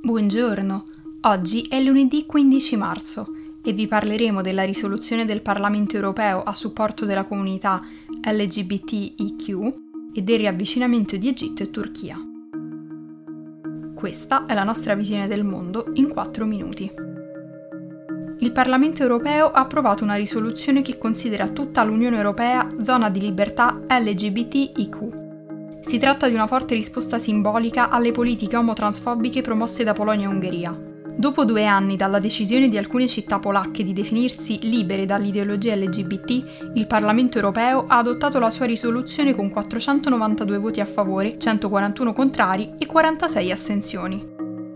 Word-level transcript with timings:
Buongiorno, 0.00 0.84
oggi 1.22 1.66
è 1.68 1.82
lunedì 1.82 2.24
15 2.24 2.76
marzo 2.76 3.34
e 3.64 3.72
vi 3.72 3.88
parleremo 3.88 4.40
della 4.42 4.62
risoluzione 4.62 5.24
del 5.24 5.42
Parlamento 5.42 5.96
europeo 5.96 6.44
a 6.44 6.54
supporto 6.54 7.04
della 7.04 7.24
comunità 7.24 7.82
LGBTIQ 8.22 9.78
e 10.14 10.22
del 10.22 10.38
riavvicinamento 10.38 11.16
di 11.16 11.28
Egitto 11.28 11.64
e 11.64 11.70
Turchia. 11.70 12.16
Questa 13.92 14.46
è 14.46 14.54
la 14.54 14.62
nostra 14.62 14.94
visione 14.94 15.26
del 15.26 15.44
mondo 15.44 15.90
in 15.94 16.08
4 16.08 16.46
minuti. 16.46 16.90
Il 18.38 18.52
Parlamento 18.52 19.02
europeo 19.02 19.50
ha 19.50 19.62
approvato 19.62 20.04
una 20.04 20.14
risoluzione 20.14 20.80
che 20.80 20.96
considera 20.96 21.48
tutta 21.48 21.82
l'Unione 21.82 22.16
europea 22.16 22.72
zona 22.78 23.10
di 23.10 23.20
libertà 23.20 23.80
LGBTIQ 23.88 25.26
si 25.88 25.96
tratta 25.96 26.28
di 26.28 26.34
una 26.34 26.46
forte 26.46 26.74
risposta 26.74 27.18
simbolica 27.18 27.88
alle 27.88 28.12
politiche 28.12 28.56
omotransfobiche 28.56 29.40
promosse 29.40 29.84
da 29.84 29.94
Polonia 29.94 30.26
e 30.26 30.28
Ungheria. 30.28 30.78
Dopo 31.16 31.46
due 31.46 31.64
anni 31.64 31.96
dalla 31.96 32.18
decisione 32.18 32.68
di 32.68 32.76
alcune 32.76 33.06
città 33.08 33.38
polacche 33.38 33.84
di 33.84 33.94
definirsi 33.94 34.58
libere 34.68 35.06
dall'ideologia 35.06 35.74
LGBT, 35.74 36.72
il 36.74 36.86
Parlamento 36.86 37.38
europeo 37.38 37.86
ha 37.88 37.96
adottato 37.96 38.38
la 38.38 38.50
sua 38.50 38.66
risoluzione 38.66 39.34
con 39.34 39.48
492 39.48 40.58
voti 40.58 40.80
a 40.80 40.84
favore, 40.84 41.38
141 41.38 42.12
contrari 42.12 42.74
e 42.76 42.84
46 42.84 43.50
astensioni. 43.50 44.28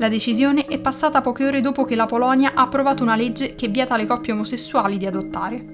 La 0.00 0.08
decisione 0.08 0.64
è 0.64 0.80
passata 0.80 1.20
poche 1.20 1.46
ore 1.46 1.60
dopo 1.60 1.84
che 1.84 1.94
la 1.94 2.06
Polonia 2.06 2.50
ha 2.52 2.62
approvato 2.62 3.04
una 3.04 3.14
legge 3.14 3.54
che 3.54 3.68
vieta 3.68 3.94
alle 3.94 4.06
coppie 4.06 4.32
omosessuali 4.32 4.98
di 4.98 5.06
adottare. 5.06 5.64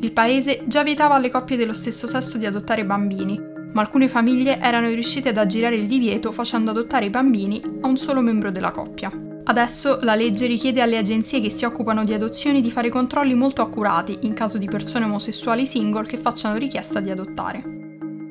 Il 0.00 0.12
paese 0.12 0.64
già 0.66 0.82
vietava 0.82 1.14
alle 1.14 1.30
coppie 1.30 1.56
dello 1.56 1.72
stesso 1.72 2.06
sesso 2.06 2.36
di 2.36 2.44
adottare 2.44 2.84
bambini, 2.84 3.56
ma 3.78 3.84
alcune 3.84 4.08
famiglie 4.08 4.58
erano 4.58 4.88
riuscite 4.88 5.28
ad 5.28 5.36
aggirare 5.36 5.76
il 5.76 5.86
divieto 5.86 6.32
facendo 6.32 6.72
adottare 6.72 7.06
i 7.06 7.10
bambini 7.10 7.62
a 7.82 7.86
un 7.86 7.96
solo 7.96 8.20
membro 8.20 8.50
della 8.50 8.72
coppia. 8.72 9.08
Adesso 9.44 10.00
la 10.02 10.16
legge 10.16 10.48
richiede 10.48 10.82
alle 10.82 10.98
agenzie 10.98 11.40
che 11.40 11.48
si 11.48 11.64
occupano 11.64 12.02
di 12.02 12.12
adozioni 12.12 12.60
di 12.60 12.72
fare 12.72 12.88
controlli 12.88 13.36
molto 13.36 13.62
accurati 13.62 14.18
in 14.22 14.34
caso 14.34 14.58
di 14.58 14.66
persone 14.66 15.04
omosessuali 15.04 15.64
single 15.64 16.08
che 16.08 16.16
facciano 16.16 16.58
richiesta 16.58 16.98
di 16.98 17.10
adottare. 17.10 17.76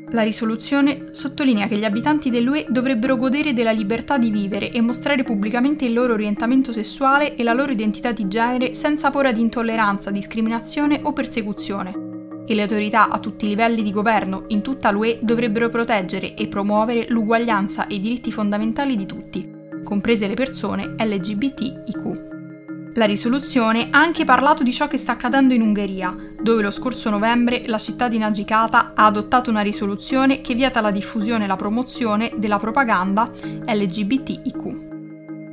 La 0.10 0.22
risoluzione 0.22 1.06
sottolinea 1.12 1.68
che 1.68 1.78
gli 1.78 1.86
abitanti 1.86 2.30
dell'UE 2.30 2.66
dovrebbero 2.68 3.16
godere 3.16 3.54
della 3.54 3.72
libertà 3.72 4.18
di 4.18 4.32
vivere 4.32 4.70
e 4.70 4.82
mostrare 4.82 5.24
pubblicamente 5.24 5.86
il 5.86 5.94
loro 5.94 6.12
orientamento 6.12 6.74
sessuale 6.74 7.36
e 7.36 7.44
la 7.44 7.54
loro 7.54 7.72
identità 7.72 8.12
di 8.12 8.28
genere 8.28 8.74
senza 8.74 9.12
paura 9.12 9.32
di 9.32 9.40
intolleranza, 9.40 10.12
discriminazione 10.12 11.00
o 11.04 11.14
persecuzione, 11.14 12.07
e 12.48 12.56
le 12.56 12.62
autorità 12.62 13.10
a 13.10 13.20
tutti 13.20 13.46
i 13.46 13.50
livelli 13.50 13.84
di 13.84 13.92
governo 13.92 14.46
in 14.48 14.62
tutta 14.62 14.90
l'UE 14.90 15.20
dovrebbero 15.22 15.70
proteggere 15.70 16.34
e 16.34 16.48
promuovere 16.48 17.08
l'uguaglianza 17.10 17.88
e 17.88 17.96
i 17.96 18.00
diritti 18.00 18.32
fondamentali 18.32 18.96
di 18.96 19.06
tutti, 19.06 19.52
comprese 19.84 20.28
le 20.28 20.34
persone 20.34 20.96
LGBTIQ. 20.98 22.36
La 22.96 23.06
risoluzione 23.06 23.88
ha 23.92 24.00
anche 24.00 24.24
parlato 24.24 24.64
di 24.64 24.72
ciò 24.72 24.88
che 24.88 24.98
sta 24.98 25.12
accadendo 25.12 25.54
in 25.54 25.62
Ungheria, 25.62 26.16
dove 26.42 26.64
lo 26.64 26.72
scorso 26.72 27.12
novembre 27.12 27.62
la 27.68 27.78
città 27.78 28.08
di 28.08 28.18
Nagicata 28.18 28.94
ha 28.96 29.06
adottato 29.06 29.52
una 29.52 29.62
risoluzione 29.62 30.42
che 30.42 30.56
vieta 30.56 30.82
la 30.82 30.90
diffusione 30.90 31.44
e 31.44 31.48
la 31.48 31.56
promozione 31.56 32.32
della 32.38 32.58
propaganda 32.58 33.30
LGBTIQ. 33.66 34.97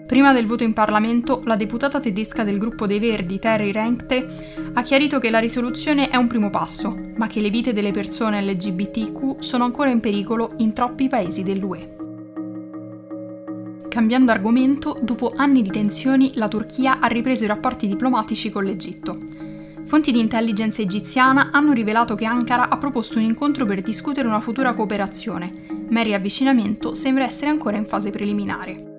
Prima 0.06 0.34
del 0.34 0.46
voto 0.46 0.64
in 0.64 0.74
Parlamento, 0.74 1.40
la 1.44 1.56
deputata 1.56 1.98
tedesca 1.98 2.44
del 2.44 2.58
gruppo 2.58 2.86
dei 2.86 2.98
Verdi, 2.98 3.38
Terry 3.38 3.72
Renkte, 3.72 4.70
ha 4.74 4.82
chiarito 4.82 5.18
che 5.18 5.30
la 5.30 5.38
risoluzione 5.38 6.10
è 6.10 6.16
un 6.16 6.26
primo 6.26 6.50
passo, 6.50 6.94
ma 7.16 7.26
che 7.26 7.40
le 7.40 7.48
vite 7.48 7.72
delle 7.72 7.90
persone 7.90 8.42
LGBTQ 8.42 9.38
sono 9.38 9.64
ancora 9.64 9.88
in 9.88 10.00
pericolo 10.00 10.52
in 10.58 10.74
troppi 10.74 11.08
paesi 11.08 11.42
dell'UE. 11.42 11.96
Cambiando 13.88 14.30
argomento, 14.30 14.98
dopo 15.00 15.32
anni 15.34 15.62
di 15.62 15.70
tensioni, 15.70 16.32
la 16.34 16.48
Turchia 16.48 16.98
ha 17.00 17.06
ripreso 17.06 17.44
i 17.44 17.48
rapporti 17.48 17.86
diplomatici 17.86 18.50
con 18.50 18.64
l'Egitto. 18.64 19.18
Fonti 19.84 20.12
di 20.12 20.20
intelligence 20.20 20.82
egiziana 20.82 21.48
hanno 21.50 21.72
rivelato 21.72 22.14
che 22.14 22.26
Ankara 22.26 22.68
ha 22.68 22.76
proposto 22.76 23.18
un 23.18 23.24
incontro 23.24 23.64
per 23.64 23.80
discutere 23.80 24.28
una 24.28 24.40
futura 24.40 24.74
cooperazione, 24.74 25.50
ma 25.88 26.00
il 26.00 26.06
riavvicinamento 26.06 26.92
sembra 26.92 27.24
essere 27.24 27.50
ancora 27.50 27.78
in 27.78 27.86
fase 27.86 28.10
preliminare. 28.10 28.93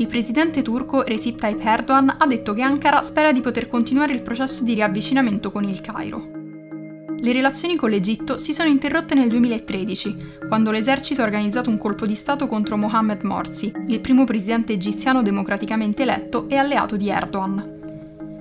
Il 0.00 0.06
presidente 0.06 0.62
turco 0.62 1.02
Recep 1.02 1.38
Tayyip 1.38 1.62
Erdogan 1.62 2.16
ha 2.18 2.26
detto 2.26 2.54
che 2.54 2.62
Ankara 2.62 3.02
spera 3.02 3.32
di 3.32 3.42
poter 3.42 3.68
continuare 3.68 4.14
il 4.14 4.22
processo 4.22 4.64
di 4.64 4.72
riavvicinamento 4.72 5.52
con 5.52 5.62
il 5.64 5.82
Cairo. 5.82 6.26
Le 7.18 7.32
relazioni 7.34 7.76
con 7.76 7.90
l'Egitto 7.90 8.38
si 8.38 8.54
sono 8.54 8.70
interrotte 8.70 9.14
nel 9.14 9.28
2013, 9.28 10.38
quando 10.48 10.70
l'esercito 10.70 11.20
ha 11.20 11.24
organizzato 11.24 11.68
un 11.68 11.76
colpo 11.76 12.06
di 12.06 12.14
Stato 12.14 12.46
contro 12.46 12.78
Mohamed 12.78 13.24
Morsi, 13.24 13.70
il 13.88 14.00
primo 14.00 14.24
presidente 14.24 14.72
egiziano 14.72 15.20
democraticamente 15.20 16.00
eletto 16.00 16.48
e 16.48 16.56
alleato 16.56 16.96
di 16.96 17.10
Erdogan. 17.10 17.79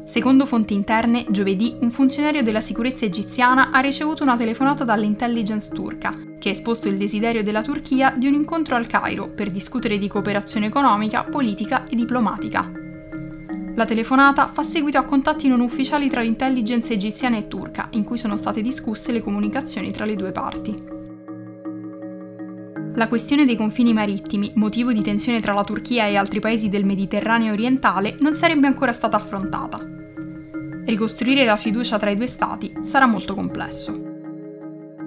Secondo 0.10 0.48
fonti 0.48 0.74
interne, 0.74 1.28
giovedì 1.30 1.78
un 1.82 1.92
funzionario 1.92 2.42
della 2.42 2.62
sicurezza 2.62 3.06
egiziana 3.06 3.70
ha 3.70 3.80
ricevuto 3.80 4.24
una 4.24 4.36
telefonata 4.36 4.84
dall'intelligence 4.84 5.70
turca, 5.72 6.12
che 6.40 6.50
ha 6.50 6.52
esposto 6.52 6.88
il 6.88 6.98
desiderio 6.98 7.44
della 7.44 7.62
Turchia 7.62 8.16
di 8.18 8.26
un 8.26 8.34
incontro 8.34 8.76
al 8.76 8.88
Cairo 8.88 9.30
per 9.30 9.52
discutere 9.52 10.00
di 10.00 10.08
cooperazione 10.08 10.66
economica, 10.66 11.26
politica 11.26 11.84
e 11.86 11.96
diplomatica. 11.96 12.72
La 13.76 13.86
telefonata 13.86 14.48
fa 14.48 14.64
seguito 14.64 14.98
a 14.98 15.04
contatti 15.04 15.48
non 15.48 15.60
ufficiali 15.60 16.10
tra 16.10 16.22
l'intelligence 16.22 16.92
egiziana 16.92 17.38
e 17.38 17.48
turca, 17.48 17.90
in 17.92 18.04
cui 18.04 18.18
sono 18.18 18.36
state 18.36 18.62
discusse 18.62 19.12
le 19.12 19.22
comunicazioni 19.22 19.92
tra 19.92 20.06
le 20.06 20.16
due 20.16 20.32
parti. 20.32 20.99
La 22.96 23.08
questione 23.08 23.46
dei 23.46 23.56
confini 23.56 23.94
marittimi, 23.94 24.52
motivo 24.56 24.92
di 24.92 25.02
tensione 25.02 25.40
tra 25.40 25.54
la 25.54 25.64
Turchia 25.64 26.08
e 26.08 26.16
altri 26.16 26.40
paesi 26.40 26.70
del 26.70 26.86
Mediterraneo 26.86 27.54
orientale, 27.54 28.18
non 28.20 28.34
sarebbe 28.34 28.68
ancora 28.68 28.92
stata 28.92 29.16
affrontata 29.16 29.98
ricostruire 30.90 31.46
la 31.46 31.56
fiducia 31.56 31.98
tra 31.98 32.10
i 32.10 32.18
due 32.18 32.28
stati 32.28 32.74
sarà 32.82 33.06
molto 33.06 33.34
complesso. 33.34 34.08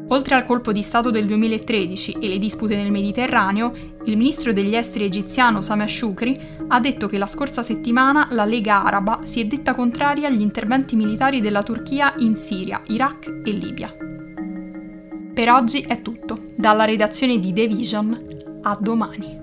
Oltre 0.08 0.34
al 0.34 0.44
colpo 0.44 0.72
di 0.72 0.82
Stato 0.82 1.10
del 1.10 1.26
2013 1.26 2.18
e 2.20 2.28
le 2.28 2.38
dispute 2.38 2.76
nel 2.76 2.90
Mediterraneo, 2.90 3.72
il 4.04 4.16
ministro 4.16 4.52
degli 4.52 4.74
esteri 4.74 5.04
egiziano 5.04 5.62
Sameh 5.62 5.88
Shukri 5.88 6.38
ha 6.68 6.80
detto 6.80 7.08
che 7.08 7.18
la 7.18 7.26
scorsa 7.26 7.62
settimana 7.62 8.28
la 8.30 8.44
Lega 8.44 8.84
Araba 8.84 9.20
si 9.22 9.40
è 9.40 9.46
detta 9.46 9.74
contraria 9.74 10.28
agli 10.28 10.42
interventi 10.42 10.96
militari 10.96 11.40
della 11.40 11.62
Turchia 11.62 12.14
in 12.18 12.36
Siria, 12.36 12.82
Iraq 12.88 13.40
e 13.42 13.50
Libia. 13.50 13.94
Per 15.34 15.50
oggi 15.50 15.80
è 15.80 16.02
tutto. 16.02 16.41
Dalla 16.62 16.84
redazione 16.84 17.40
di 17.40 17.52
The 17.52 17.66
Vision, 17.66 18.60
a 18.62 18.78
domani. 18.80 19.41